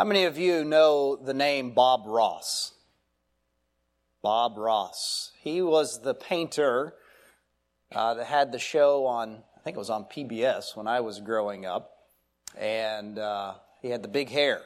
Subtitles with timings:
[0.00, 2.72] How many of you know the name Bob Ross?
[4.22, 5.32] Bob Ross.
[5.42, 6.94] He was the painter
[7.94, 11.20] uh, that had the show on, I think it was on PBS when I was
[11.20, 11.98] growing up.
[12.56, 14.62] And uh, he had the big hair.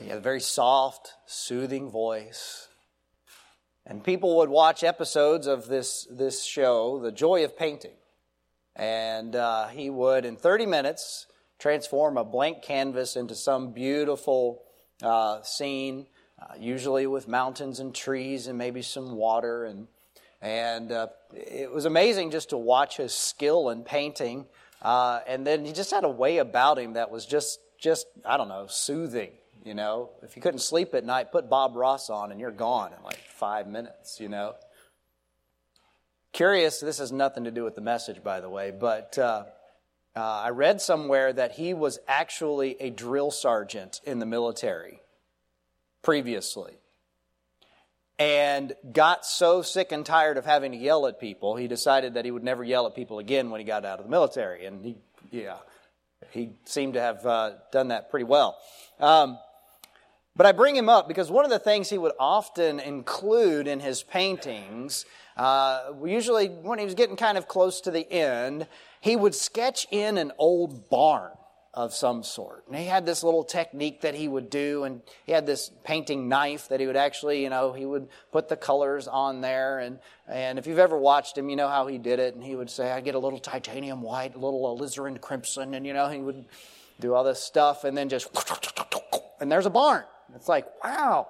[0.00, 2.66] He had a very soft, soothing voice.
[3.86, 7.94] And people would watch episodes of this, this show, The Joy of Painting.
[8.74, 11.28] And uh, he would, in 30 minutes,
[11.58, 14.62] transform a blank canvas into some beautiful
[15.02, 16.06] uh, scene,
[16.40, 19.64] uh, usually with mountains and trees and maybe some water.
[19.64, 19.88] And,
[20.40, 24.46] and uh, it was amazing just to watch his skill in painting.
[24.80, 28.36] Uh, and then he just had a way about him that was just, just I
[28.36, 29.30] don't know, soothing.
[29.64, 32.92] You know, if you couldn't sleep at night, put Bob Ross on and you're gone
[32.96, 34.54] in like five minutes, you know.
[36.32, 39.18] Curious, this has nothing to do with the message, by the way, but
[40.18, 45.00] uh, I read somewhere that he was actually a drill sergeant in the military
[46.02, 46.78] previously
[48.18, 52.24] and got so sick and tired of having to yell at people, he decided that
[52.24, 54.66] he would never yell at people again when he got out of the military.
[54.66, 54.96] And he,
[55.30, 55.58] yeah,
[56.30, 58.58] he seemed to have uh, done that pretty well.
[58.98, 59.38] Um,
[60.34, 63.78] but I bring him up because one of the things he would often include in
[63.78, 65.04] his paintings,
[65.36, 68.66] uh, usually when he was getting kind of close to the end,
[69.00, 71.32] he would sketch in an old barn
[71.74, 72.64] of some sort.
[72.66, 76.28] And he had this little technique that he would do, and he had this painting
[76.28, 79.78] knife that he would actually, you know, he would put the colors on there.
[79.78, 82.34] And, and if you've ever watched him, you know how he did it.
[82.34, 85.86] And he would say, I get a little titanium white, a little alizarin crimson, and,
[85.86, 86.46] you know, he would
[86.98, 88.28] do all this stuff, and then just,
[89.40, 90.02] and there's a barn.
[90.34, 91.28] It's like, wow,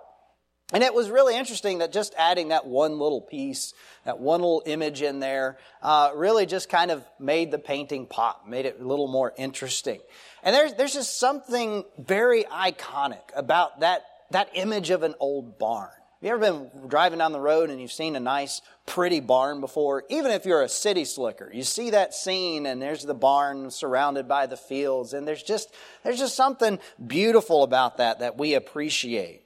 [0.72, 3.72] and it was really interesting that just adding that one little piece,
[4.04, 8.46] that one little image in there, uh, really just kind of made the painting pop,
[8.46, 10.00] made it a little more interesting.
[10.42, 15.90] And there's, there's just something very iconic about that, that image of an old barn.
[16.20, 19.60] Have you ever been driving down the road and you've seen a nice, pretty barn
[19.60, 20.02] before?
[20.10, 24.26] Even if you're a city slicker, you see that scene and there's the barn surrounded
[24.26, 29.44] by the fields, and there's just, there's just something beautiful about that that we appreciate.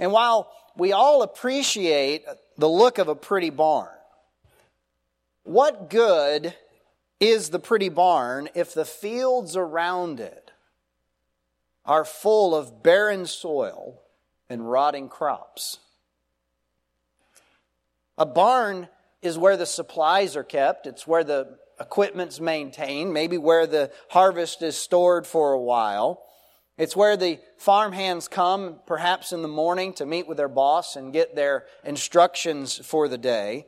[0.00, 2.24] And while we all appreciate
[2.56, 3.94] the look of a pretty barn,
[5.44, 6.54] what good
[7.20, 10.52] is the pretty barn if the fields around it
[11.84, 14.00] are full of barren soil
[14.48, 15.78] and rotting crops?
[18.16, 18.88] A barn
[19.20, 24.62] is where the supplies are kept, it's where the equipment's maintained, maybe where the harvest
[24.62, 26.22] is stored for a while.
[26.80, 31.12] It's where the farmhands come, perhaps in the morning, to meet with their boss and
[31.12, 33.66] get their instructions for the day.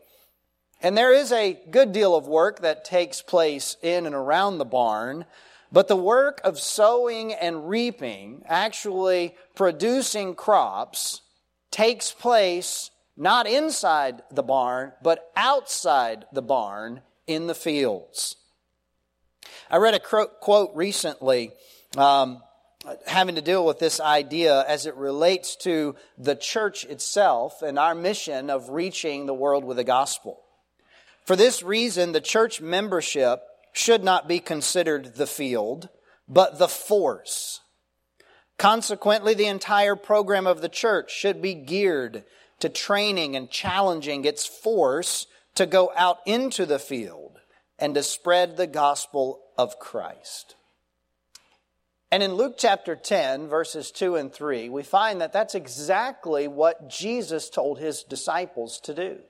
[0.80, 4.64] And there is a good deal of work that takes place in and around the
[4.64, 5.26] barn,
[5.70, 11.20] but the work of sowing and reaping, actually producing crops,
[11.70, 18.36] takes place not inside the barn, but outside the barn in the fields.
[19.70, 21.52] I read a quote recently.
[21.98, 22.40] Um,
[23.06, 27.94] having to deal with this idea as it relates to the church itself and our
[27.94, 30.40] mission of reaching the world with the gospel.
[31.24, 35.88] For this reason, the church membership should not be considered the field,
[36.28, 37.60] but the force.
[38.58, 42.24] Consequently, the entire program of the church should be geared
[42.60, 47.38] to training and challenging its force to go out into the field
[47.78, 50.54] and to spread the gospel of Christ.
[52.12, 56.90] And in Luke chapter 10, verses 2 and 3, we find that that's exactly what
[56.90, 59.20] Jesus told his disciples to do.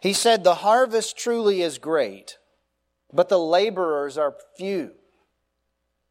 [0.00, 2.38] He said, The harvest truly is great,
[3.12, 4.90] but the laborers are few.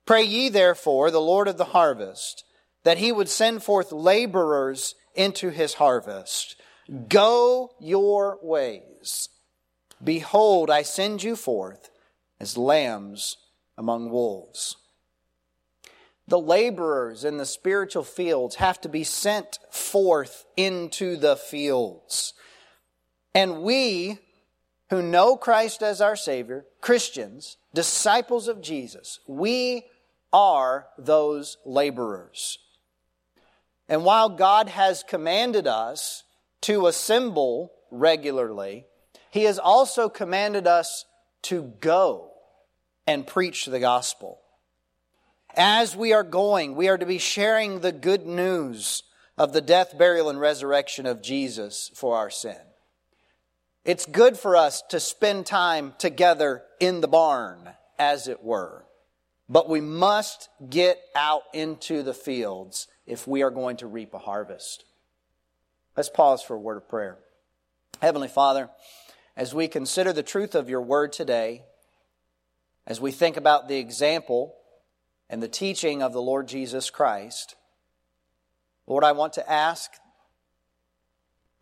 [0.05, 2.45] Pray ye therefore the Lord of the harvest
[2.83, 6.55] that he would send forth laborers into his harvest.
[7.09, 9.27] Go your ways.
[10.01, 11.89] Behold, I send you forth
[12.39, 13.35] as lambs
[13.81, 14.75] among wolves.
[16.27, 22.35] The laborers in the spiritual fields have to be sent forth into the fields.
[23.33, 24.19] And we
[24.91, 29.85] who know Christ as our Savior, Christians, disciples of Jesus, we
[30.31, 32.59] are those laborers.
[33.89, 36.23] And while God has commanded us
[36.61, 38.85] to assemble regularly,
[39.31, 41.05] He has also commanded us
[41.43, 42.30] to go
[43.11, 44.39] and preach the gospel.
[45.57, 49.03] As we are going, we are to be sharing the good news
[49.37, 52.55] of the death, burial, and resurrection of Jesus for our sin.
[53.83, 58.85] It's good for us to spend time together in the barn, as it were.
[59.51, 64.17] but we must get out into the fields if we are going to reap a
[64.17, 64.85] harvest.
[65.97, 67.17] Let's pause for a word of prayer.
[68.01, 68.69] Heavenly Father,
[69.35, 71.63] as we consider the truth of your word today,
[72.91, 74.53] as we think about the example
[75.29, 77.55] and the teaching of the Lord Jesus Christ,
[78.85, 79.91] Lord, I want to ask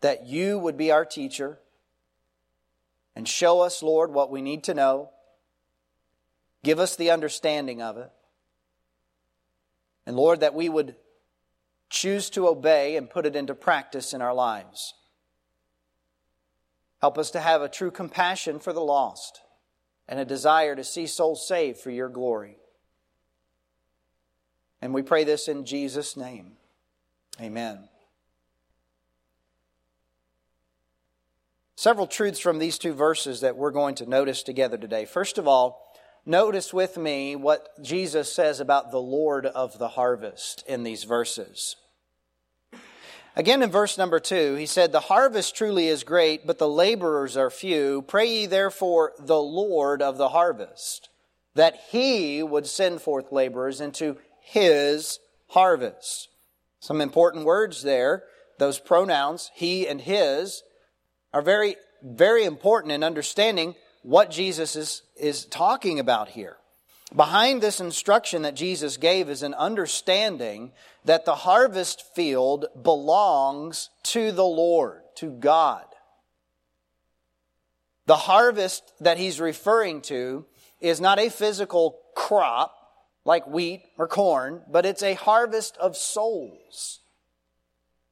[0.00, 1.60] that you would be our teacher
[3.14, 5.10] and show us, Lord, what we need to know.
[6.64, 8.10] Give us the understanding of it.
[10.06, 10.96] And Lord, that we would
[11.90, 14.94] choose to obey and put it into practice in our lives.
[17.00, 19.42] Help us to have a true compassion for the lost
[20.10, 22.56] and a desire to see souls saved for your glory.
[24.82, 26.52] And we pray this in Jesus' name.
[27.40, 27.88] Amen.
[31.76, 35.04] Several truths from these two verses that we're going to notice together today.
[35.04, 35.94] First of all,
[36.26, 41.76] notice with me what Jesus says about the Lord of the harvest in these verses.
[43.36, 47.36] Again, in verse number two, he said, The harvest truly is great, but the laborers
[47.36, 48.02] are few.
[48.02, 51.08] Pray ye therefore the Lord of the harvest,
[51.54, 56.28] that he would send forth laborers into his harvest.
[56.80, 58.24] Some important words there.
[58.58, 60.62] Those pronouns, he and his,
[61.32, 66.56] are very, very important in understanding what Jesus is, is talking about here.
[67.14, 70.70] Behind this instruction that Jesus gave is an understanding
[71.04, 75.84] that the harvest field belongs to the Lord, to God.
[78.06, 80.44] The harvest that he's referring to
[80.80, 82.74] is not a physical crop
[83.24, 87.00] like wheat or corn, but it's a harvest of souls.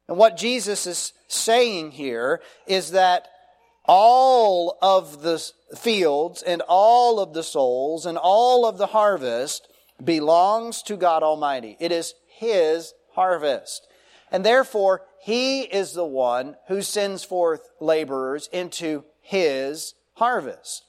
[0.08, 3.28] And what Jesus is saying here is that
[3.88, 5.42] all of the
[5.76, 9.66] fields and all of the souls and all of the harvest
[10.04, 11.76] belongs to God Almighty.
[11.80, 13.88] It is His harvest.
[14.30, 20.84] And therefore, He is the one who sends forth laborers into His harvest.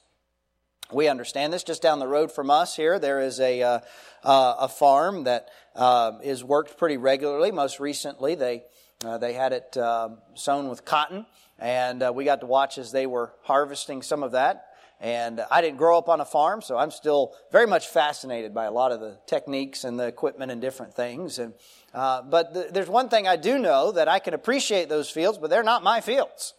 [0.92, 1.62] We understand this.
[1.62, 3.78] Just down the road from us here, there is a, uh,
[4.24, 7.52] uh, a farm that uh, is worked pretty regularly.
[7.52, 8.64] Most recently, they,
[9.04, 11.26] uh, they had it uh, sown with cotton
[11.60, 14.66] and uh, we got to watch as they were harvesting some of that.
[15.02, 18.66] And I didn't grow up on a farm, so I'm still very much fascinated by
[18.66, 21.38] a lot of the techniques and the equipment and different things.
[21.38, 21.54] And
[21.94, 25.38] uh, but th- there's one thing I do know that I can appreciate those fields,
[25.38, 26.52] but they're not my fields.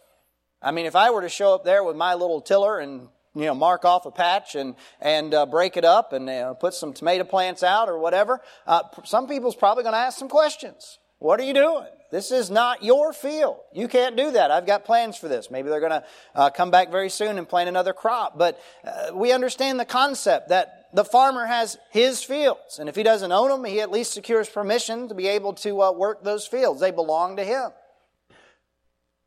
[0.60, 3.44] I mean, if I were to show up there with my little tiller and you
[3.44, 6.92] know mark off a patch and and uh, break it up and uh, put some
[6.92, 10.98] tomato plants out or whatever, uh, some people's probably going to ask some questions.
[11.22, 11.86] What are you doing?
[12.10, 13.58] This is not your field.
[13.72, 14.50] You can't do that.
[14.50, 15.52] I've got plans for this.
[15.52, 16.04] Maybe they're going to
[16.34, 18.36] uh, come back very soon and plant another crop.
[18.36, 22.80] But uh, we understand the concept that the farmer has his fields.
[22.80, 25.80] And if he doesn't own them, he at least secures permission to be able to
[25.80, 26.80] uh, work those fields.
[26.80, 27.70] They belong to him.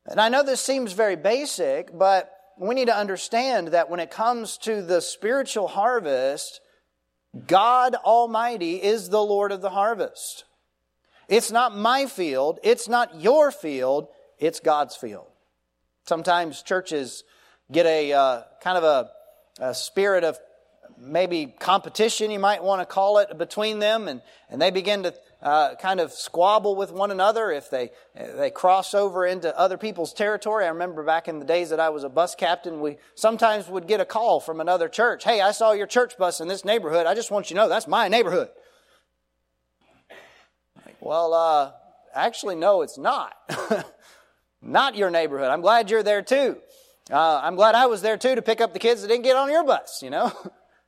[0.06, 4.12] And I know this seems very basic, but we need to understand that when it
[4.12, 6.60] comes to the spiritual harvest,
[7.48, 10.44] God Almighty is the Lord of the harvest.
[11.28, 12.60] It's not my field.
[12.64, 14.08] It's not your field.
[14.40, 15.28] It's God's field.
[16.06, 17.24] Sometimes churches
[17.72, 19.10] get a uh, kind of a,
[19.60, 20.38] a, spirit of
[20.98, 25.14] maybe competition, you might want to call it, between them, and, and they begin to
[25.42, 30.14] uh, kind of squabble with one another if they they cross over into other people's
[30.14, 30.66] territory.
[30.66, 33.88] I remember back in the days that I was a bus captain, we sometimes would
[33.88, 35.24] get a call from another church.
[35.24, 37.06] Hey, I saw your church bus in this neighborhood.
[37.06, 38.50] I just want you to know that's my neighborhood.
[41.06, 41.72] Well, uh,
[42.16, 43.36] actually, no, it's not.
[44.64, 45.50] not your neighborhood.
[45.50, 46.58] I'm glad you're there too.
[47.12, 49.36] Uh, I'm glad I was there too to pick up the kids that didn't get
[49.36, 50.34] on your bus, you know?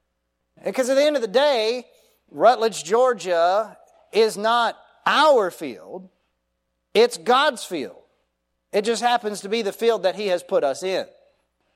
[0.65, 1.85] because at the end of the day,
[2.31, 3.77] Rutledge, Georgia
[4.11, 6.09] is not our field,
[6.95, 8.01] it's God's field.
[8.73, 11.05] It just happens to be the field that He has put us in.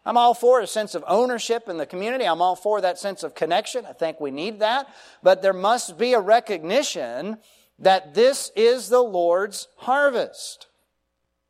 [0.04, 2.26] I'm all for a sense of ownership in the community.
[2.26, 3.86] I'm all for that sense of connection.
[3.86, 4.90] I think we need that.
[5.22, 7.38] But there must be a recognition
[7.82, 10.68] that this is the Lord's harvest.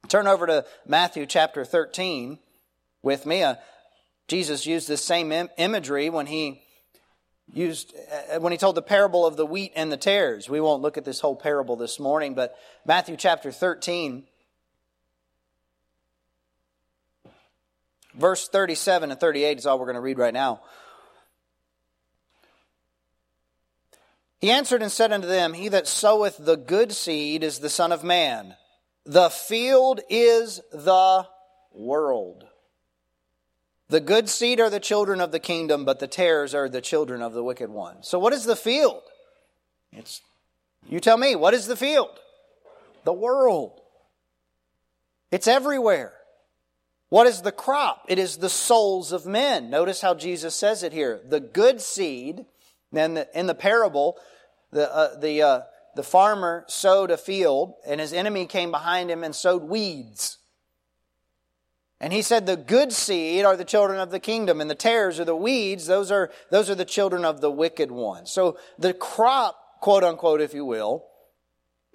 [0.07, 2.39] Turn over to Matthew chapter 13
[3.03, 3.43] with me.
[3.43, 3.55] Uh,
[4.27, 6.63] Jesus used this same Im- imagery when he
[7.53, 7.93] used
[8.33, 10.49] uh, when he told the parable of the wheat and the tares.
[10.49, 14.23] We won't look at this whole parable this morning, but Matthew chapter 13
[18.15, 20.61] verse 37 and 38 is all we're going to read right now.
[24.41, 27.91] He answered and said unto them, He that soweth the good seed is the Son
[27.91, 28.55] of Man.
[29.05, 31.27] The field is the
[31.71, 32.45] world.
[33.89, 37.21] The good seed are the children of the kingdom, but the tares are the children
[37.21, 38.03] of the wicked one.
[38.03, 39.03] So, what is the field?
[39.91, 40.21] It's,
[40.87, 42.17] you tell me, what is the field?
[43.03, 43.79] The world.
[45.29, 46.13] It's everywhere.
[47.09, 48.05] What is the crop?
[48.07, 49.69] It is the souls of men.
[49.69, 51.19] Notice how Jesus says it here.
[51.27, 52.45] The good seed,
[52.93, 54.17] then in the parable,
[54.71, 55.61] the, uh, the, uh,
[55.95, 60.37] the farmer sowed a field, and his enemy came behind him and sowed weeds.
[61.99, 65.19] And he said, The good seed are the children of the kingdom, and the tares
[65.19, 65.85] are the weeds.
[65.85, 68.25] Those are, those are the children of the wicked one.
[68.25, 71.05] So the crop, quote unquote, if you will,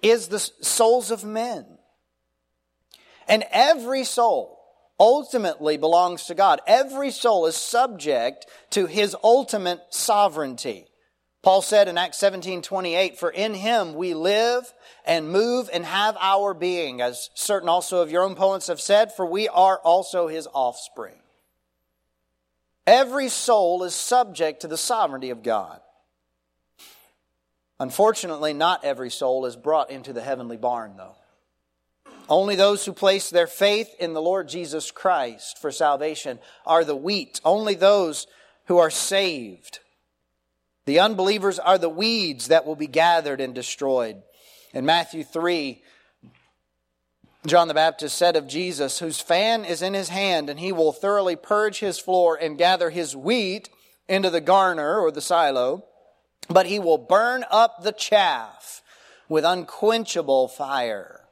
[0.01, 1.65] is the souls of men.
[3.27, 4.57] And every soul
[4.99, 6.61] ultimately belongs to God.
[6.65, 10.86] Every soul is subject to his ultimate sovereignty.
[11.47, 14.73] Paul said in Acts 17 28, For in him we live
[15.05, 19.13] and move and have our being, as certain also of your own poets have said,
[19.13, 21.15] for we are also his offspring.
[22.85, 25.79] Every soul is subject to the sovereignty of God.
[27.79, 31.15] Unfortunately, not every soul is brought into the heavenly barn, though.
[32.27, 36.93] Only those who place their faith in the Lord Jesus Christ for salvation are the
[36.93, 37.39] wheat.
[37.45, 38.27] Only those
[38.65, 39.79] who are saved
[40.87, 44.23] the unbelievers are the weeds that will be gathered and destroyed.
[44.73, 45.83] In Matthew 3,
[47.45, 50.93] John the Baptist said of Jesus, whose fan is in his hand, and he will
[50.93, 53.67] thoroughly purge his floor and gather his wheat
[54.07, 55.83] into the garner or the silo,
[56.49, 58.81] but he will burn up the chaff
[59.27, 61.25] with unquenchable fire.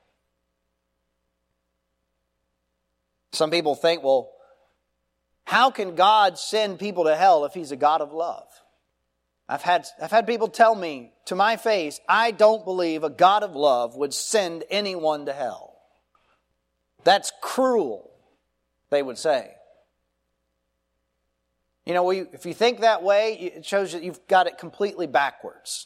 [3.32, 4.34] Some people think, well,
[5.46, 8.48] how can God send people to hell if he's a God of love?
[9.48, 13.44] I've had, I've had people tell me to my face, I don't believe a God
[13.44, 15.76] of love would send anyone to hell.
[17.04, 18.10] That's cruel,
[18.90, 19.52] they would say.
[21.86, 25.86] You know, if you think that way, it shows that you've got it completely backwards.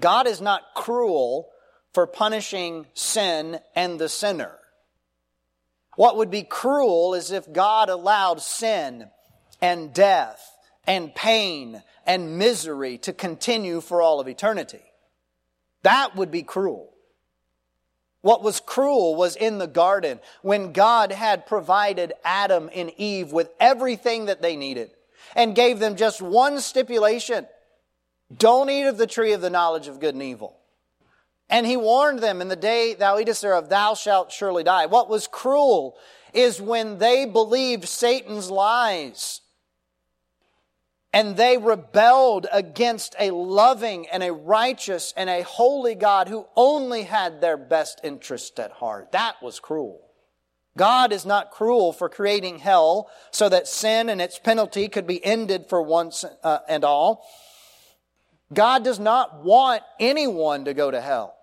[0.00, 1.48] God is not cruel
[1.92, 4.56] for punishing sin and the sinner.
[5.94, 9.10] What would be cruel is if God allowed sin
[9.60, 10.56] and death
[10.90, 14.82] and pain and misery to continue for all of eternity.
[15.82, 16.92] That would be cruel.
[18.22, 23.50] What was cruel was in the garden when God had provided Adam and Eve with
[23.60, 24.90] everything that they needed
[25.36, 27.46] and gave them just one stipulation.
[28.36, 30.58] Don't eat of the tree of the knowledge of good and evil.
[31.48, 34.86] And he warned them, in the day thou eatest thereof, thou shalt surely die.
[34.86, 35.96] What was cruel
[36.34, 39.40] is when they believed Satan's lies
[41.12, 47.02] and they rebelled against a loving and a righteous and a holy God who only
[47.02, 49.12] had their best interest at heart.
[49.12, 50.00] That was cruel.
[50.76, 55.24] God is not cruel for creating hell so that sin and its penalty could be
[55.24, 57.26] ended for once uh, and all.
[58.52, 61.36] God does not want anyone to go to hell.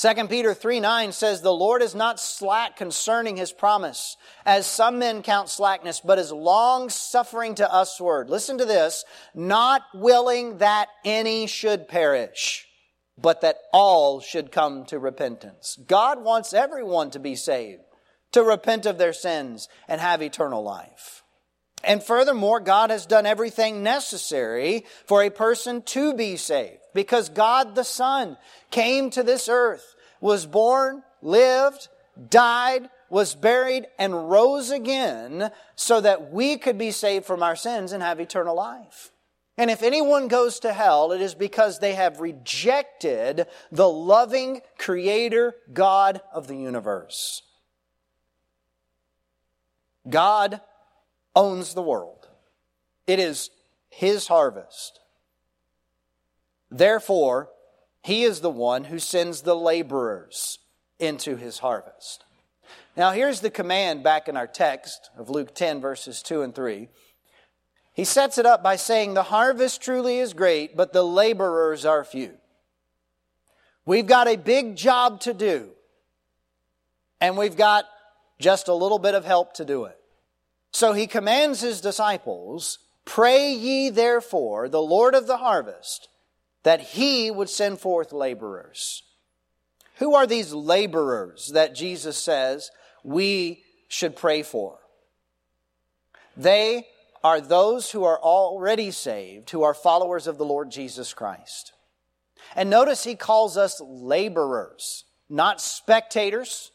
[0.00, 5.00] 2 Peter 3 9 says, The Lord is not slack concerning his promise, as some
[5.00, 8.30] men count slackness, but is long suffering to usward.
[8.30, 12.68] Listen to this, not willing that any should perish,
[13.20, 15.76] but that all should come to repentance.
[15.88, 17.82] God wants everyone to be saved,
[18.30, 21.24] to repent of their sins, and have eternal life.
[21.82, 27.74] And furthermore, God has done everything necessary for a person to be saved because God
[27.74, 28.36] the Son
[28.70, 31.88] came to this earth, was born, lived,
[32.30, 37.92] died, was buried, and rose again so that we could be saved from our sins
[37.92, 39.12] and have eternal life.
[39.56, 45.56] And if anyone goes to hell, it is because they have rejected the loving Creator
[45.72, 47.42] God of the universe.
[50.08, 50.60] God
[51.34, 52.28] owns the world.
[53.06, 53.50] It is
[53.90, 55.00] His harvest.
[56.70, 57.50] Therefore,
[58.02, 60.58] He is the one who sends the laborers
[60.98, 62.24] into His harvest.
[62.96, 66.88] Now, here's the command back in our text of Luke 10, verses 2 and 3.
[67.94, 72.04] He sets it up by saying, The harvest truly is great, but the laborers are
[72.04, 72.34] few.
[73.84, 75.70] We've got a big job to do,
[77.20, 77.86] and we've got
[78.38, 79.98] just a little bit of help to do it.
[80.72, 86.08] So he commands his disciples, Pray ye therefore the Lord of the harvest
[86.68, 89.02] that he would send forth laborers.
[90.00, 92.70] Who are these laborers that Jesus says
[93.02, 94.78] we should pray for?
[96.36, 96.86] They
[97.24, 101.72] are those who are already saved, who are followers of the Lord Jesus Christ.
[102.54, 106.70] And notice he calls us laborers, not spectators.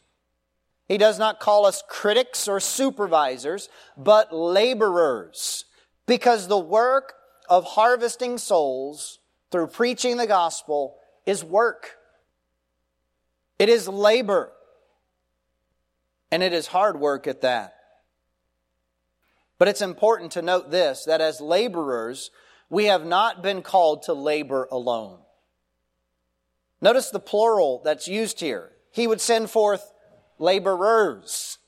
[0.88, 5.66] He does not call us critics or supervisors, but laborers.
[6.08, 7.14] Because the work
[7.48, 9.20] of harvesting souls
[9.54, 10.96] through preaching the gospel
[11.28, 11.98] is work.
[13.60, 14.52] It is labor.
[16.32, 17.76] And it is hard work at that.
[19.60, 22.32] But it's important to note this that as laborers,
[22.72, 25.20] we have not been called to labor alone.
[26.82, 28.72] Notice the plural that's used here.
[28.90, 29.94] He would send forth
[30.40, 31.60] laborers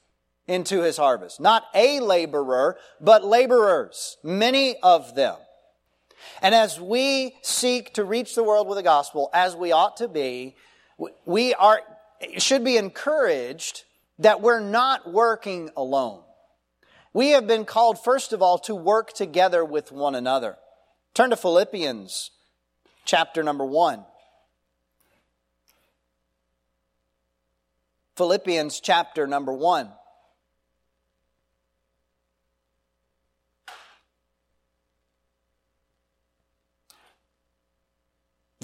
[0.48, 1.40] into his harvest.
[1.40, 5.36] Not a laborer, but laborers, many of them.
[6.42, 10.08] And as we seek to reach the world with the gospel, as we ought to
[10.08, 10.56] be,
[11.26, 11.82] we are,
[12.38, 13.84] should be encouraged
[14.20, 16.22] that we're not working alone.
[17.14, 20.58] We have been called, first of all, to work together with one another.
[21.14, 22.32] Turn to Philippians
[23.06, 24.04] chapter number one.
[28.18, 29.92] Philippians chapter number one.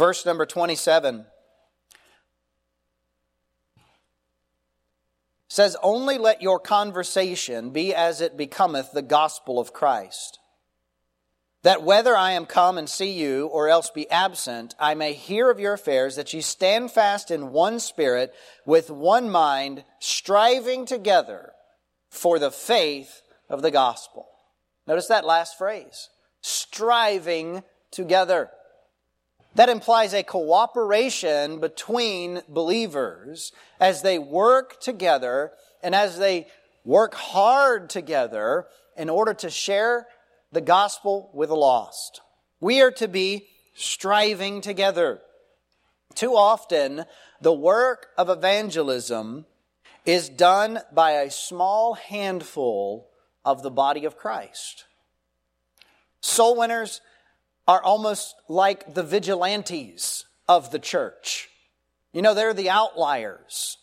[0.01, 1.27] Verse number 27
[5.47, 10.39] says, Only let your conversation be as it becometh the gospel of Christ.
[11.61, 15.51] That whether I am come and see you or else be absent, I may hear
[15.51, 18.33] of your affairs, that ye stand fast in one spirit,
[18.65, 21.51] with one mind, striving together
[22.09, 24.25] for the faith of the gospel.
[24.87, 26.09] Notice that last phrase
[26.41, 28.49] striving together.
[29.55, 35.51] That implies a cooperation between believers as they work together
[35.83, 36.47] and as they
[36.85, 40.07] work hard together in order to share
[40.51, 42.21] the gospel with the lost.
[42.59, 45.21] We are to be striving together.
[46.15, 47.05] Too often,
[47.41, 49.45] the work of evangelism
[50.05, 53.09] is done by a small handful
[53.45, 54.85] of the body of Christ.
[56.21, 57.01] Soul winners
[57.71, 61.49] are almost like the vigilantes of the church.
[62.11, 63.77] You know, they're the outliers.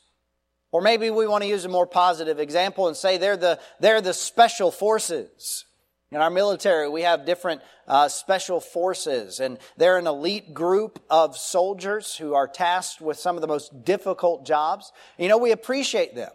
[0.72, 4.02] Or maybe we want to use a more positive example and say they're the, they're
[4.02, 5.64] the special forces.
[6.10, 11.38] In our military, we have different uh, special forces, and they're an elite group of
[11.38, 14.92] soldiers who are tasked with some of the most difficult jobs.
[15.16, 16.32] You know, we appreciate them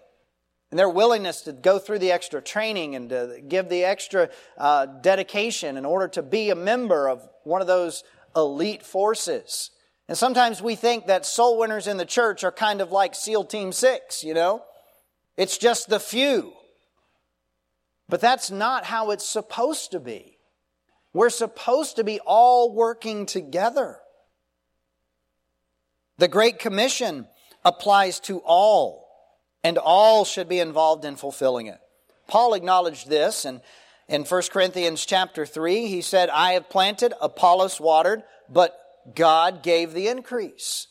[0.73, 4.87] and their willingness to go through the extra training and to give the extra uh,
[4.87, 8.03] dedication in order to be a member of one of those
[8.35, 9.69] elite forces.
[10.07, 13.43] And sometimes we think that soul winners in the church are kind of like SEAL
[13.43, 14.63] Team 6, you know?
[15.37, 16.53] It's just the few.
[18.09, 20.39] But that's not how it's supposed to be.
[21.13, 23.99] We're supposed to be all working together.
[26.17, 27.27] The Great Commission
[27.63, 29.02] applies to all
[29.63, 31.79] and all should be involved in fulfilling it.
[32.27, 33.61] Paul acknowledged this and
[34.07, 38.77] in 1 Corinthians chapter 3, he said, I have planted, Apollos watered, but
[39.15, 40.87] God gave the increase.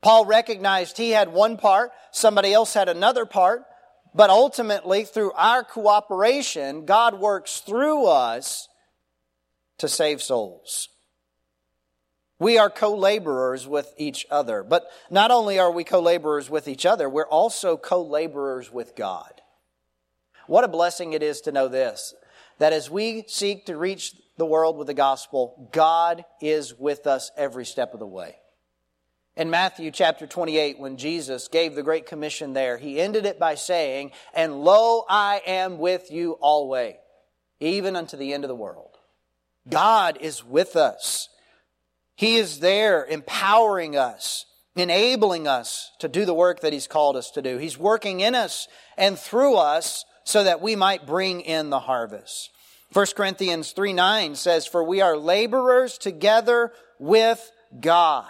[0.00, 3.64] Paul recognized he had one part, somebody else had another part,
[4.14, 8.68] but ultimately, through our cooperation, God works through us
[9.78, 10.88] to save souls.
[12.38, 14.62] We are co-laborers with each other.
[14.62, 19.40] But not only are we co-laborers with each other, we're also co-laborers with God.
[20.46, 22.14] What a blessing it is to know this,
[22.58, 27.30] that as we seek to reach the world with the gospel, God is with us
[27.36, 28.36] every step of the way.
[29.36, 33.54] In Matthew chapter 28, when Jesus gave the Great Commission there, he ended it by
[33.54, 36.96] saying, And lo, I am with you always,
[37.60, 38.96] even unto the end of the world.
[39.68, 41.28] God is with us.
[42.18, 47.30] He is there empowering us, enabling us to do the work that He's called us
[47.30, 47.58] to do.
[47.58, 52.50] He's working in us and through us so that we might bring in the harvest.
[52.92, 58.26] 1 Corinthians 3 9 says, For we are laborers together with God.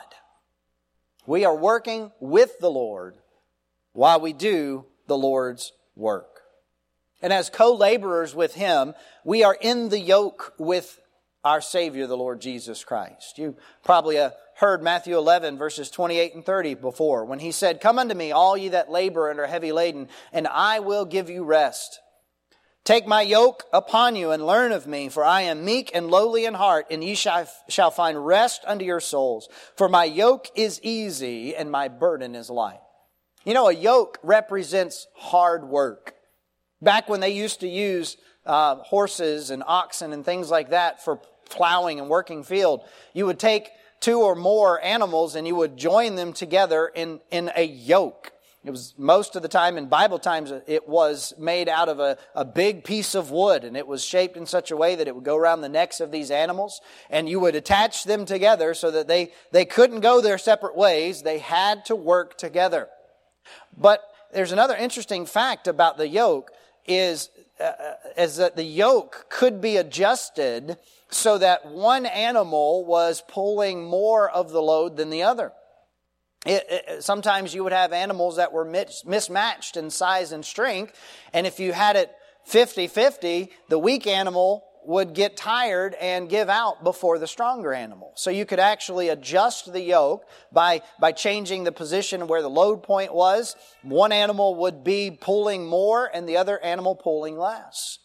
[1.26, 3.14] We are working with the Lord
[3.94, 6.42] while we do the Lord's work.
[7.22, 8.92] And as co laborers with Him,
[9.24, 11.00] we are in the yoke with
[11.48, 13.38] our Savior, the Lord Jesus Christ.
[13.38, 17.98] You probably uh, heard Matthew 11, verses 28 and 30 before, when he said, Come
[17.98, 21.44] unto me, all ye that labor and are heavy laden, and I will give you
[21.44, 22.00] rest.
[22.84, 26.44] Take my yoke upon you and learn of me, for I am meek and lowly
[26.44, 29.48] in heart, and ye shall, shall find rest unto your souls.
[29.76, 32.80] For my yoke is easy and my burden is light.
[33.44, 36.14] You know, a yoke represents hard work.
[36.80, 38.16] Back when they used to use
[38.48, 42.82] uh, horses and oxen and things like that for plowing and working field.
[43.14, 47.50] You would take two or more animals and you would join them together in, in
[47.56, 48.32] a yoke.
[48.64, 52.18] It was most of the time in Bible times, it was made out of a,
[52.34, 55.14] a big piece of wood and it was shaped in such a way that it
[55.14, 58.90] would go around the necks of these animals and you would attach them together so
[58.90, 61.22] that they, they couldn't go their separate ways.
[61.22, 62.88] They had to work together.
[63.76, 66.50] But there's another interesting fact about the yoke
[66.86, 67.30] is,
[67.60, 67.72] Uh,
[68.16, 70.76] is that the yoke could be adjusted
[71.10, 75.52] so that one animal was pulling more of the load than the other.
[76.46, 80.94] It, it, sometimes you would have animals that were mis- mismatched in size and strength,
[81.32, 82.12] and if you had it
[82.44, 88.10] 50 50, the weak animal would get tired and give out before the stronger animal.
[88.16, 92.82] So you could actually adjust the yoke by, by changing the position where the load
[92.82, 93.54] point was.
[93.82, 97.98] One animal would be pulling more and the other animal pulling less.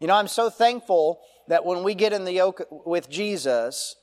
[0.00, 3.94] You know, I'm so thankful that when we get in the yoke with Jesus,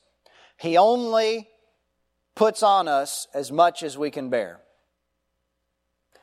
[0.56, 1.48] He only
[2.36, 4.60] puts on us as much as we can bear.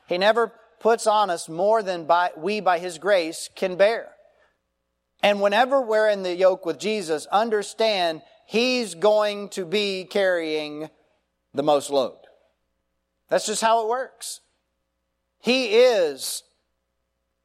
[0.08, 4.14] He never puts on us more than by, we, by His grace, can bear.
[5.22, 10.88] And whenever we're in the yoke with Jesus, understand He's going to be carrying
[11.52, 12.18] the most load.
[13.28, 14.40] That's just how it works.
[15.40, 16.42] He is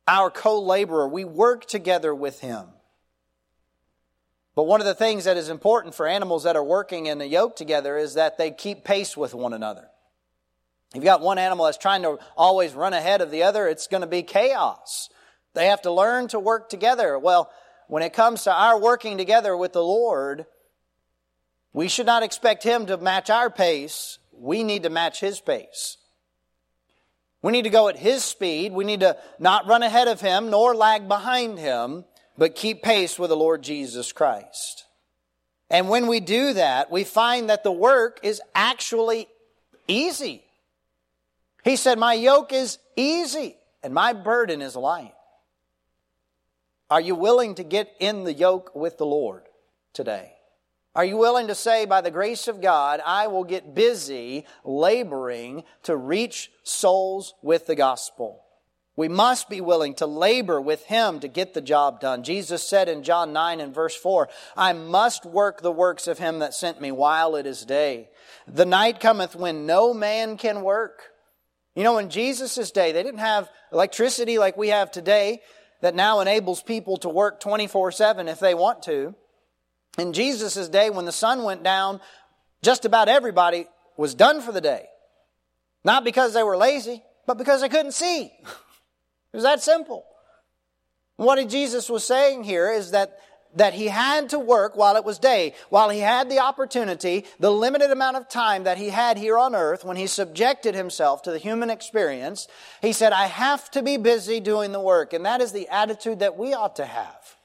[0.08, 1.08] our co laborer.
[1.08, 2.68] We work together with Him.
[4.56, 7.26] But one of the things that is important for animals that are working in a
[7.26, 9.88] yoke together is that they keep pace with one another.
[10.92, 13.88] If you've got one animal that's trying to always run ahead of the other, it's
[13.88, 15.10] going to be chaos.
[15.56, 17.18] They have to learn to work together.
[17.18, 17.52] Well,
[17.94, 20.48] when it comes to our working together with the Lord,
[21.74, 24.18] we should not expect Him to match our pace.
[24.32, 25.98] We need to match His pace.
[27.44, 28.74] We need to go at His speed.
[28.74, 33.20] We need to not run ahead of Him nor lag behind Him but keep pace
[33.20, 34.86] with the Lord Jesus Christ.
[35.70, 39.28] And when we do that, we find that the work is actually
[39.88, 40.44] easy.
[41.64, 45.14] He said, My yoke is easy and my burden is light.
[46.94, 49.50] Are you willing to get in the yoke with the Lord
[49.94, 50.34] today?
[50.94, 55.64] Are you willing to say, by the grace of God, I will get busy laboring
[55.86, 58.44] to reach souls with the gospel?
[58.96, 62.22] We must be willing to labor with Him to get the job done.
[62.22, 66.38] Jesus said in John 9 and verse 4, I must work the works of Him
[66.38, 68.12] that sent me while it is day.
[68.48, 71.02] The night cometh when no man can work.
[71.74, 75.42] You know, in Jesus' day, they didn't have electricity like we have today
[75.84, 79.14] that now enables people to work 24 7 if they want to.
[79.98, 82.00] In Jesus' day, when the sun went down,
[82.64, 83.68] just about everybody
[83.98, 84.86] was done for the day.
[85.84, 88.32] Not because they were lazy, but because they couldn't see.
[89.34, 90.06] It was that simple.
[91.16, 93.18] What Jesus was saying here is that,
[93.56, 97.52] that he had to work while it was day, while he had the opportunity, the
[97.52, 101.32] limited amount of time that he had here on earth when he subjected himself to
[101.32, 102.48] the human experience,
[102.82, 105.14] he said, I have to be busy doing the work.
[105.14, 107.36] And that is the attitude that we ought to have.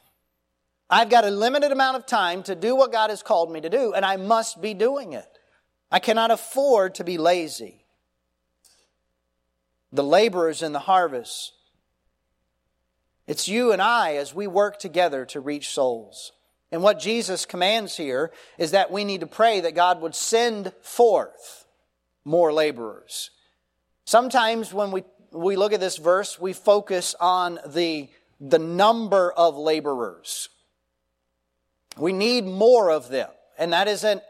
[0.91, 3.69] I've got a limited amount of time to do what God has called me to
[3.69, 5.29] do, and I must be doing it.
[5.91, 7.85] I cannot afford to be lazy.
[9.93, 11.53] The laborers in the harvest
[13.29, 16.33] it's you and I as we work together to reach souls.
[16.73, 20.73] And what Jesus commands here is that we need to pray that God would send
[20.81, 21.67] forth
[22.25, 23.31] more laborers.
[24.07, 28.09] Sometimes when we, we look at this verse, we focus on the,
[28.41, 30.49] the number of laborers.
[31.99, 33.29] We need more of them.
[33.59, 34.23] And that is an,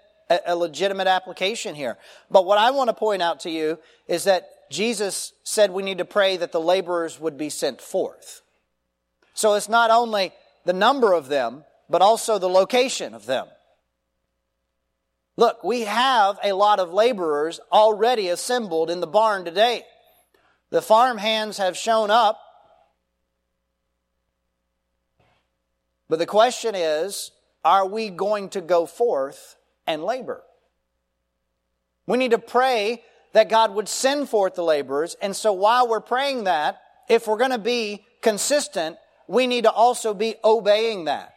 [0.45, 1.99] a legitimate application here.
[2.31, 5.99] But what I want to point out to you is that Jesus said we need
[5.99, 8.43] to pray that the laborers would be sent forth.
[9.39, 10.33] So it's not only
[10.65, 13.47] the number of them, but also the location of them.
[15.37, 19.85] Look, we have a lot of laborers already assembled in the barn today.
[20.71, 22.41] The farm hands have shown up.
[26.09, 27.31] But the question is,
[27.65, 29.55] are we going to go forth
[29.87, 30.43] and labor?
[32.09, 35.15] We need to pray that God would send forth the laborers.
[35.23, 38.97] And so while we're praying that, if we're going to be consistent,
[39.29, 41.35] we need to also be obeying that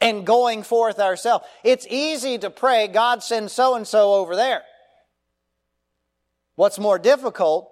[0.00, 1.46] and going forth ourselves.
[1.64, 4.62] It's easy to pray, God send so and so over there.
[6.56, 7.70] What's more difficult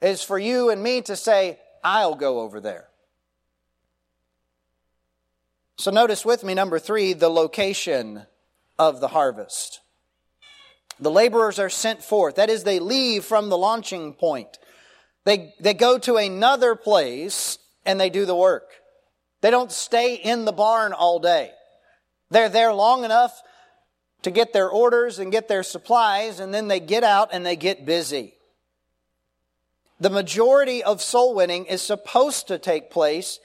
[0.00, 2.88] is for you and me to say, I'll go over there.
[5.76, 8.26] So notice with me, number three, the location
[8.78, 9.80] of the harvest.
[11.00, 12.36] The laborers are sent forth.
[12.36, 14.58] That is, they leave from the launching point.
[15.24, 18.70] They, they go to another place and they do the work.
[19.40, 21.50] They don't stay in the barn all day.
[22.30, 23.42] They're there long enough
[24.22, 27.56] to get their orders and get their supplies, and then they get out and they
[27.56, 28.34] get busy.
[30.00, 33.38] the majority of soul winning is supposed to take place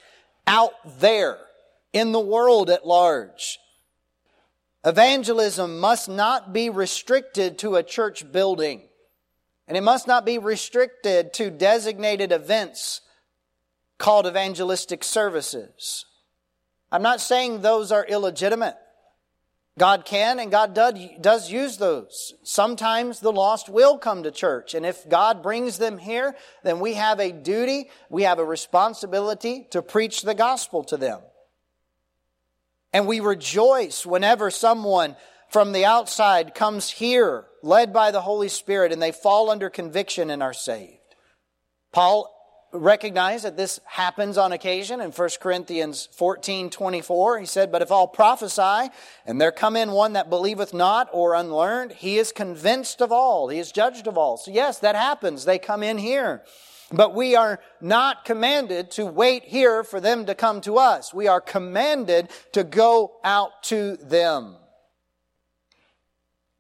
[0.48, 1.38] out there
[1.94, 3.60] in the world at large.
[4.84, 8.82] Evangelism must not be restricted to a church building.
[9.68, 13.02] And it must not be restricted to designated events
[14.00, 16.06] called evangelistic services.
[16.92, 18.76] I'm not saying those are illegitimate.
[19.78, 22.34] God can and God does use those.
[22.44, 24.74] Sometimes the lost will come to church.
[24.74, 29.68] And if God brings them here, then we have a duty, we have a responsibility
[29.72, 31.22] to preach the gospel to them.
[32.92, 35.16] And we rejoice whenever someone
[35.50, 40.30] from the outside comes here, led by the Holy Spirit, and they fall under conviction
[40.30, 40.98] and are saved.
[41.92, 42.36] Paul
[42.72, 47.40] recognize that this happens on occasion in 1 Corinthians 14 24.
[47.40, 48.92] He said, But if all prophesy,
[49.26, 53.50] and there come in one that believeth not or unlearned, he is convinced of all,
[53.50, 54.38] he is judged of all.
[54.38, 55.46] So, yes, that happens.
[55.46, 56.44] They come in here.
[56.92, 61.14] But we are not commanded to wait here for them to come to us.
[61.14, 64.56] We are commanded to go out to them.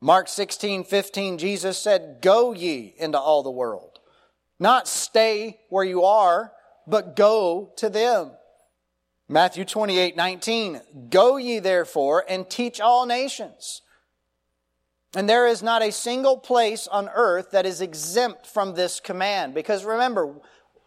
[0.01, 3.98] Mark 16, 15, Jesus said, Go ye into all the world
[4.59, 6.51] not stay where you are,
[6.85, 8.31] but go to them.
[9.27, 10.81] Matthew 28, 19.
[11.09, 13.81] Go ye therefore and teach all nations.
[15.15, 19.53] And there is not a single place on earth that is exempt from this command.
[19.53, 20.35] Because remember,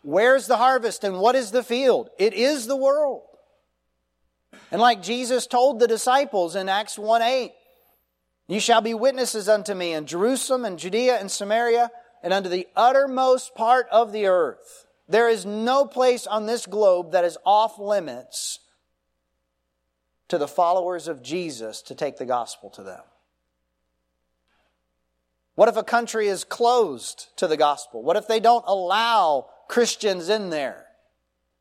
[0.03, 2.11] where's the harvest and what is the field?
[2.19, 3.23] It is the world.
[4.71, 7.53] And like Jesus told the disciples in Acts 1 8,
[8.49, 11.91] you shall be witnesses unto me in Jerusalem and Judea and Samaria
[12.23, 14.87] and unto the uttermost part of the earth.
[15.09, 18.61] There is no place on this globe that is off limits
[20.29, 23.03] to the followers of Jesus to take the gospel to them.
[25.55, 28.03] What if a country is closed to the gospel?
[28.03, 30.87] What if they don't allow Christians in there?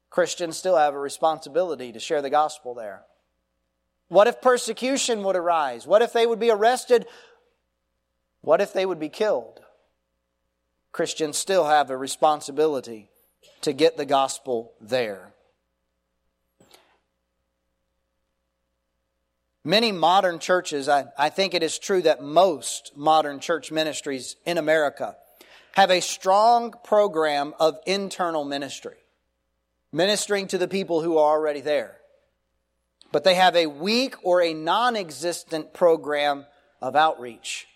[0.09, 3.03] Christians still have a responsibility to share the gospel there.
[4.07, 5.87] What if persecution would arise?
[5.87, 7.05] What if they would be arrested?
[8.41, 9.61] What if they would be killed?
[10.91, 13.09] Christians still have a responsibility
[13.61, 15.33] to get the gospel there.
[19.63, 24.57] Many modern churches, I, I, think it is true that most modern church ministries in
[24.57, 25.15] America
[25.73, 28.97] have a strong program of internal ministry,
[29.91, 31.95] ministering to the people who are already there.
[33.11, 36.47] But they have a weak or a non existent program
[36.81, 37.67] of outreach.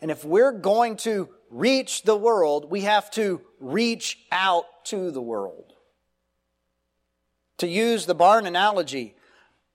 [0.00, 5.22] And if we're going to reach the world, we have to reach out to the
[5.22, 5.72] world.
[7.58, 9.16] To use the barn analogy,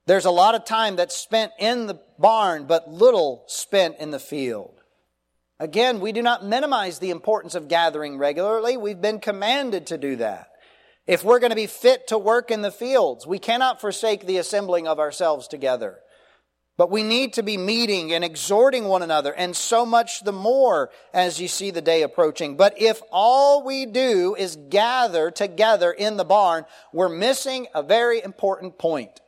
[0.06, 4.20] there's a lot of time that's spent in the barn, but little spent in the
[4.20, 4.82] field.
[5.60, 8.76] Again, we do not minimize the importance of gathering regularly.
[8.76, 10.50] We've been commanded to do that.
[11.06, 14.38] If we're going to be fit to work in the fields, we cannot forsake the
[14.38, 16.00] assembling of ourselves together.
[16.76, 20.90] But we need to be meeting and exhorting one another, and so much the more
[21.14, 22.58] as you see the day approaching.
[22.58, 28.24] But if all we do is gather together in the barn, we're missing a very
[28.24, 29.22] important point.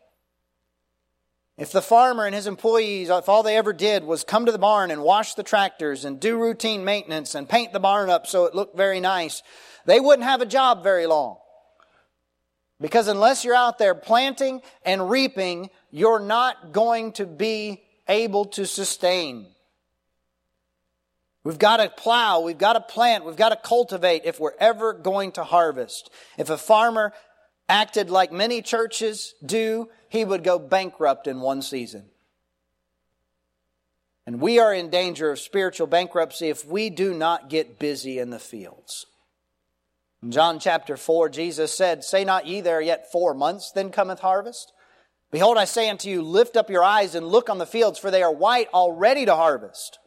[1.57, 4.57] If the farmer and his employees, if all they ever did was come to the
[4.57, 8.45] barn and wash the tractors and do routine maintenance and paint the barn up so
[8.45, 9.41] it looked very nice,
[9.85, 11.37] they wouldn't have a job very long.
[12.81, 18.65] Because unless you're out there planting and reaping, you're not going to be able to
[18.65, 19.47] sustain.
[21.45, 24.91] We've got to plow, we've got to plant, we've got to cultivate if we're ever
[24.91, 26.09] going to harvest.
[26.37, 27.13] If a farmer
[27.69, 32.03] acted like many churches do, he would go bankrupt in one season.
[34.25, 38.31] And we are in danger of spiritual bankruptcy if we do not get busy in
[38.31, 39.05] the fields.
[40.21, 44.19] In John chapter 4, Jesus said, Say not ye there yet four months, then cometh
[44.19, 44.73] harvest?
[45.35, 48.09] Behold, I say unto you, lift up your eyes and look on the fields, for
[48.09, 49.99] they are white already to harvest.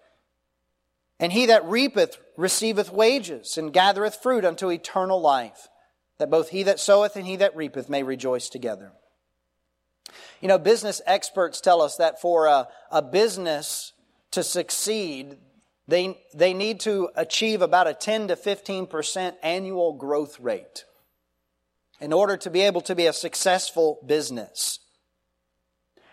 [1.21, 5.69] And he that reapeth receiveth wages, and gathereth fruit unto eternal life,
[6.17, 8.93] that both he that soweth and he that reapeth may rejoice together.
[10.41, 13.93] You know, business experts tell us that for a, a business
[14.31, 15.37] to succeed,
[15.87, 20.87] they, they need to achieve about a 10 to 15% annual growth rate
[22.01, 24.81] in order to be able to be a successful business.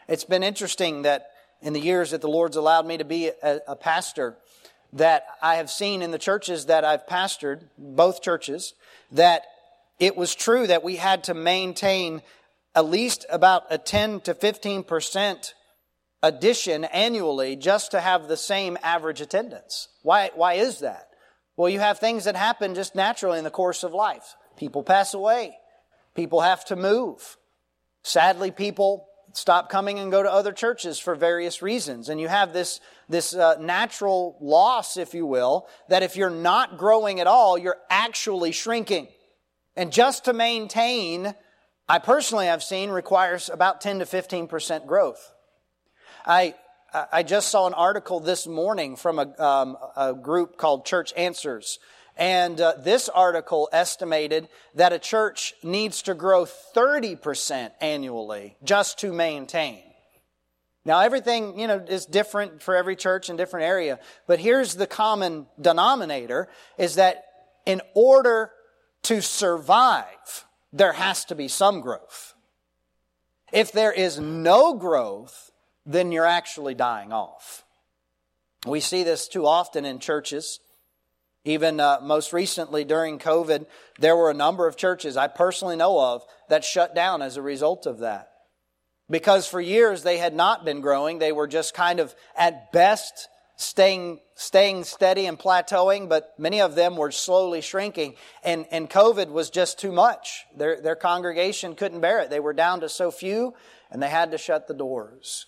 [0.08, 1.28] It's been interesting that
[1.62, 4.38] in the years that the Lord's allowed me to be a, a pastor,
[4.94, 8.74] that I have seen in the churches that I've pastored, both churches,
[9.12, 9.44] that
[10.00, 12.22] it was true that we had to maintain
[12.76, 15.54] at least about a 10 to 15 percent
[16.22, 19.88] addition annually just to have the same average attendance.
[20.02, 21.10] Why, why is that?
[21.56, 24.36] Well, you have things that happen just naturally in the course of life.
[24.58, 25.56] People pass away.
[26.15, 27.38] People have to move.
[28.04, 32.10] Sadly, people stop coming and go to other churches for various reasons.
[32.10, 36.78] And you have this, this uh, natural loss, if you will, that if you're not
[36.78, 39.08] growing at all, you're actually shrinking.
[39.76, 41.36] And just to maintain,
[41.88, 45.34] I personally have seen requires about 10 to 15% growth.
[46.26, 46.56] I,
[47.12, 51.78] I just saw an article this morning from a, um, a group called Church Answers.
[52.17, 59.12] And uh, this article estimated that a church needs to grow 30% annually just to
[59.12, 59.82] maintain.
[60.86, 63.99] Now, everything, you know, is different for every church in different area.
[64.28, 66.47] But here's the common denominator
[66.78, 67.25] is that
[67.65, 68.51] in order
[69.04, 72.36] to survive, there has to be some growth.
[73.51, 75.51] If there is no growth,
[75.86, 77.63] then you're actually dying off.
[78.65, 80.60] We see this too often in churches.
[81.45, 83.67] Even uh, most recently during COVID,
[83.99, 87.41] there were a number of churches I personally know of that shut down as a
[87.41, 88.31] result of that.
[89.10, 91.19] Because for years they had not been growing.
[91.19, 96.73] They were just kind of, at best, staying, staying steady and plateauing, but many of
[96.73, 98.15] them were slowly shrinking.
[98.43, 100.45] And, and COVID was just too much.
[100.58, 102.31] Their, their congregation couldn't bear it.
[102.31, 103.53] They were down to so few,
[103.91, 105.45] and they had to shut the doors.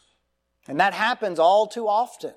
[0.68, 2.34] And that happens all too often.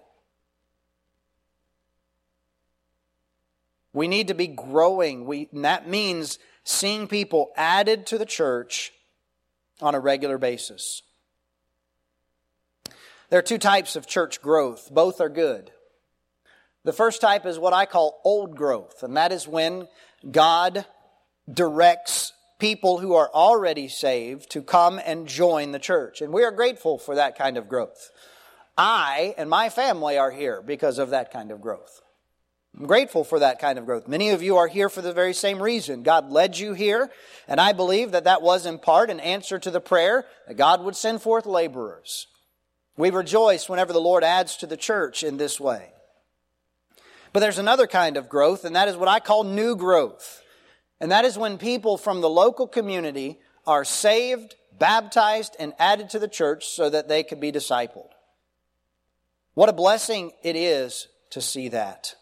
[3.93, 5.25] We need to be growing.
[5.25, 8.93] We, that means seeing people added to the church
[9.81, 11.03] on a regular basis.
[13.31, 14.91] There are two types of church growth.
[14.93, 15.71] Both are good.
[16.85, 19.87] The first type is what I call old growth, and that is when
[20.31, 20.87] God
[21.53, 26.21] directs people who are already saved to come and join the church.
[26.21, 28.11] And we are grateful for that kind of growth.
[28.77, 32.03] I and my family are here because of that kind of growth.
[32.79, 34.07] I'm grateful for that kind of growth.
[34.07, 36.03] Many of you are here for the very same reason.
[36.03, 37.11] God led you here,
[37.49, 40.85] and I believe that that was in part an answer to the prayer that God
[40.85, 42.29] would send forth laborers.
[42.97, 45.93] We rejoice whenever the Lord adds to the church in this way.
[47.33, 50.43] But there's another kind of growth, and that is what I call new growth.
[51.01, 56.19] And that is when people from the local community are saved, baptized, and added to
[56.19, 58.11] the church so that they could be discipled.
[59.55, 62.15] What a blessing it is to see that.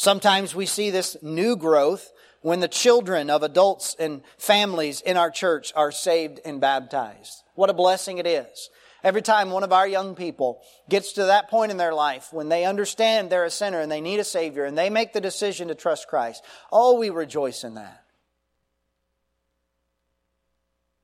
[0.00, 2.10] Sometimes we see this new growth
[2.40, 7.42] when the children of adults and families in our church are saved and baptized.
[7.54, 8.70] What a blessing it is.
[9.04, 12.48] Every time one of our young people gets to that point in their life when
[12.48, 15.68] they understand they're a sinner and they need a Savior and they make the decision
[15.68, 18.02] to trust Christ, oh, we rejoice in that.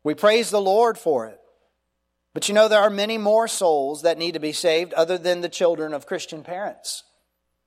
[0.05, 1.39] We praise the Lord for it.
[2.33, 5.43] But you know, there are many more souls that need to be saved other than
[5.43, 7.03] the children of Christian parents.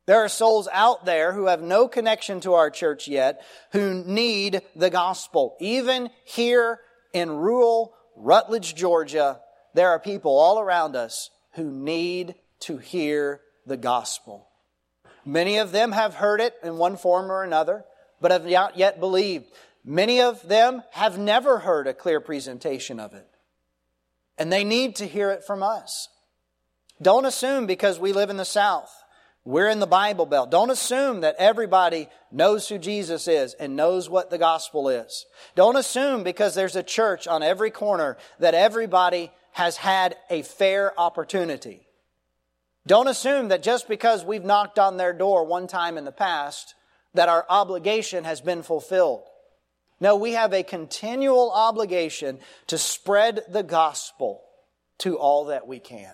[0.09, 4.63] There are souls out there who have no connection to our church yet who need
[4.75, 5.55] the gospel.
[5.59, 6.79] Even here
[7.13, 9.39] in rural Rutledge, Georgia,
[9.75, 14.47] there are people all around us who need to hear the gospel.
[15.25, 17.85] Many of them have heard it in one form or another,
[18.19, 19.45] but have not yet believed.
[19.85, 23.27] Many of them have never heard a clear presentation of it.
[24.39, 26.07] And they need to hear it from us.
[26.99, 28.98] Don't assume because we live in the South
[29.49, 30.51] we're in the Bible Belt.
[30.51, 35.25] Don't assume that everybody knows who Jesus is and knows what the gospel is.
[35.55, 40.97] Don't assume because there's a church on every corner that everybody has had a fair
[40.99, 41.87] opportunity.
[42.85, 46.75] Don't assume that just because we've knocked on their door one time in the past,
[47.15, 49.23] that our obligation has been fulfilled.
[49.99, 54.43] No, we have a continual obligation to spread the gospel
[54.99, 56.13] to all that we can.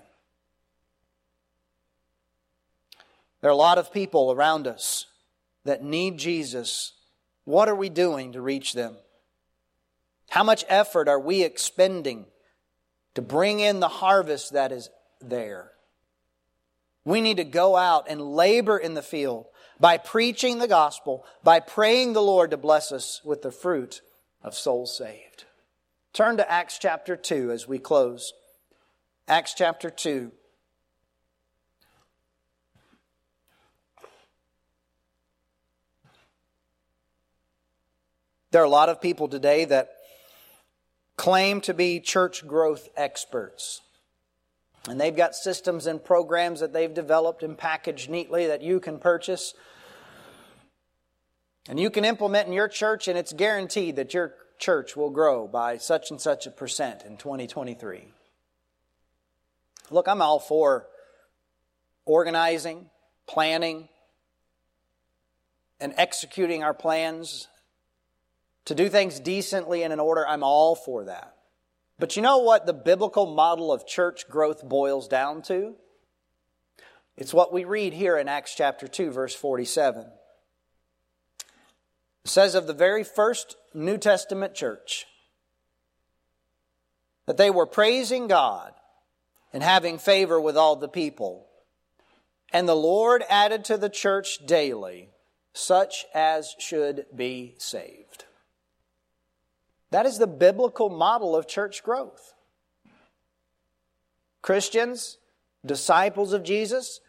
[3.45, 5.05] There are a lot of people around us
[5.65, 6.93] that need Jesus.
[7.43, 8.97] What are we doing to reach them?
[10.31, 12.25] How much effort are we expending
[13.13, 14.89] to bring in the harvest that is
[15.21, 15.73] there?
[17.03, 19.45] We need to go out and labor in the field
[19.79, 24.01] by preaching the gospel, by praying the Lord to bless us with the fruit
[24.41, 25.45] of souls saved.
[26.13, 28.33] Turn to Acts chapter 2 as we close.
[29.27, 30.31] Acts chapter 2.
[38.55, 39.89] There are a lot of people today that
[41.17, 43.81] claim to be church growth experts.
[44.87, 48.97] And they've got systems and programs that they've developed and packaged neatly that you can
[48.97, 49.55] purchase.
[51.67, 55.49] And you can implement in your church, and it's guaranteed that your church will grow
[55.49, 58.05] by such and such a percent in 2023.
[59.91, 60.87] Look, I'm all for
[62.05, 62.89] organizing,
[63.27, 63.89] planning,
[65.81, 67.49] and executing our plans,
[68.65, 71.35] to do things decently and in order, I'm all for that.
[71.97, 75.75] But you know what the biblical model of church growth boils down to?
[77.17, 80.05] It's what we read here in Acts chapter 2, verse 47.
[82.25, 85.05] It says of the very first New Testament church
[87.25, 88.73] that they were praising God
[89.53, 91.47] and having favor with all the people.
[92.51, 95.09] And the Lord added to the church daily
[95.53, 98.24] such as should be saved.
[99.95, 102.33] That is the biblical model of church growth.
[104.41, 105.19] Christians,
[105.65, 106.99] disciples of Jesus,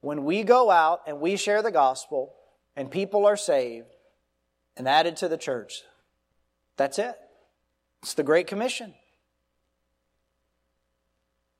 [0.00, 2.34] when we go out and we share the gospel
[2.76, 3.88] and people are saved
[4.76, 5.82] and added to the church,
[6.76, 7.16] that's it.
[8.04, 8.94] It's the Great Commission.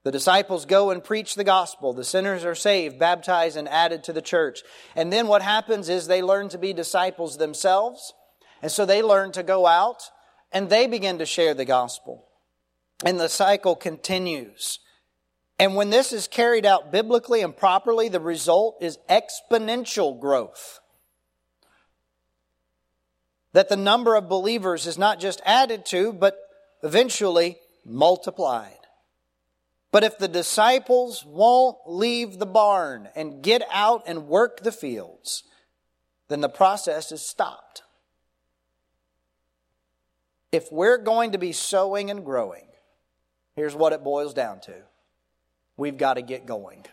[0.04, 1.94] The disciples go and preach the gospel.
[1.94, 4.62] The sinners are saved, baptized, and added to the church.
[4.94, 8.14] And then what happens is they learn to be disciples themselves.
[8.62, 10.12] And so they learn to go out
[10.56, 12.24] and they begin to share the gospel.
[13.04, 14.78] And the cycle continues.
[15.58, 20.80] And when this is carried out biblically and properly, the result is exponential growth.
[23.52, 26.38] That the number of believers is not just added to, but
[26.82, 28.78] eventually multiplied.
[29.92, 35.44] But if the disciples won't leave the barn and get out and work the fields,
[36.28, 37.82] then the process is stopped.
[40.52, 42.66] If we're going to be sowing and growing,
[43.54, 44.74] here's what it boils down to
[45.76, 46.84] we've got to get going.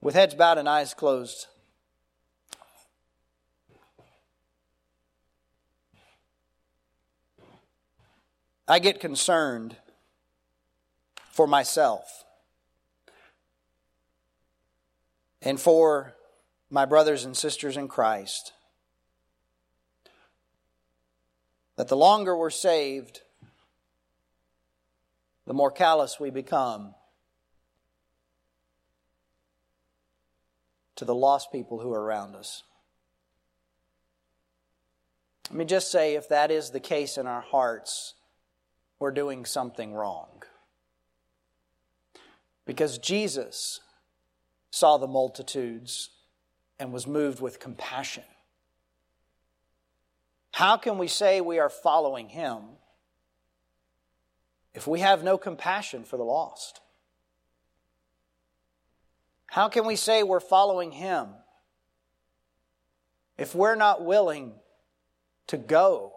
[0.00, 1.46] With heads bowed and eyes closed,
[8.66, 9.76] I get concerned
[11.30, 12.24] for myself
[15.40, 16.14] and for
[16.68, 18.52] my brothers and sisters in Christ.
[21.78, 23.20] That the longer we're saved,
[25.46, 26.92] the more callous we become
[30.96, 32.64] to the lost people who are around us.
[35.50, 38.14] Let me just say if that is the case in our hearts,
[38.98, 40.42] we're doing something wrong.
[42.66, 43.78] Because Jesus
[44.72, 46.10] saw the multitudes
[46.80, 48.24] and was moved with compassion.
[50.58, 52.62] How can we say we are following him
[54.74, 56.80] if we have no compassion for the lost?
[59.46, 61.28] How can we say we're following him
[63.36, 64.54] if we're not willing
[65.46, 66.12] to go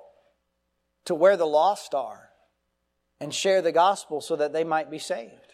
[1.05, 2.31] to where the lost are
[3.19, 5.53] and share the gospel so that they might be saved?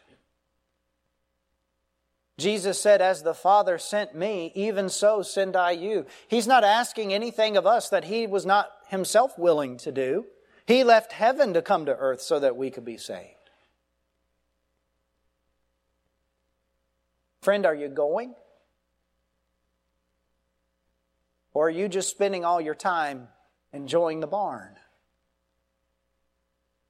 [2.37, 6.05] Jesus said, As the Father sent me, even so send I you.
[6.29, 10.25] He's not asking anything of us that he was not himself willing to do.
[10.65, 13.33] He left heaven to come to earth so that we could be saved.
[17.41, 18.35] Friend, are you going?
[21.53, 23.29] Or are you just spending all your time
[23.71, 24.75] enjoying the barn?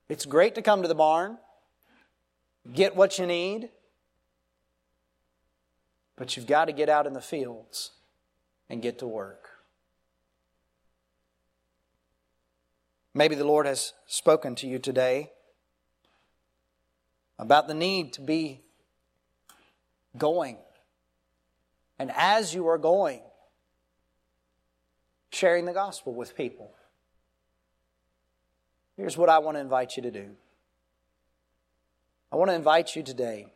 [0.10, 1.38] It's great to come to the barn,
[2.74, 3.70] get what you need,
[6.16, 7.92] but you've got to get out in the fields
[8.70, 9.57] and get to work.
[13.18, 15.32] Maybe the Lord has spoken to you today
[17.40, 18.62] about the need to be
[20.16, 20.58] going.
[21.98, 23.22] And as you are going,
[25.32, 26.70] sharing the gospel with people.
[28.96, 30.36] Here's what I want to invite you to do.
[32.32, 33.48] I want to invite you today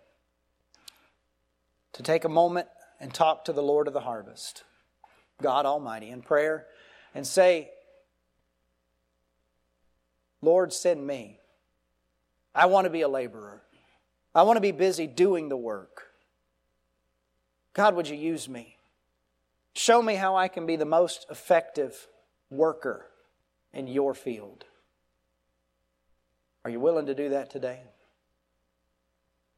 [1.93, 2.68] to take a moment
[2.99, 4.64] and talk to the Lord of the harvest,
[5.39, 6.66] God Almighty, in prayer
[7.14, 7.70] and say,
[10.42, 11.39] Lord, send me.
[12.54, 13.62] I want to be a laborer.
[14.34, 16.08] I want to be busy doing the work.
[17.74, 18.78] God, would you use me?
[19.74, 22.08] Show me how I can be the most effective
[22.50, 23.06] worker
[23.74, 24.66] in your field.
[26.66, 27.80] Are you willing to do that today?